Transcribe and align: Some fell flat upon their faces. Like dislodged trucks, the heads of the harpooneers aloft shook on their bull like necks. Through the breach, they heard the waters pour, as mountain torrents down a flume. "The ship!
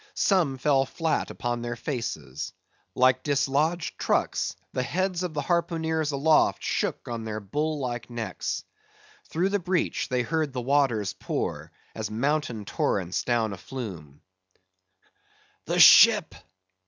Some 0.15 0.57
fell 0.57 0.87
flat 0.87 1.29
upon 1.29 1.61
their 1.61 1.75
faces. 1.75 2.53
Like 2.95 3.21
dislodged 3.21 3.99
trucks, 3.99 4.55
the 4.73 4.81
heads 4.81 5.21
of 5.21 5.35
the 5.35 5.43
harpooneers 5.43 6.11
aloft 6.11 6.63
shook 6.63 7.07
on 7.07 7.23
their 7.23 7.39
bull 7.39 7.77
like 7.77 8.09
necks. 8.09 8.63
Through 9.29 9.49
the 9.49 9.59
breach, 9.59 10.09
they 10.09 10.23
heard 10.23 10.53
the 10.53 10.59
waters 10.61 11.13
pour, 11.13 11.71
as 11.93 12.09
mountain 12.09 12.65
torrents 12.65 13.23
down 13.23 13.53
a 13.53 13.57
flume. 13.57 14.21
"The 15.65 15.79
ship! 15.79 16.33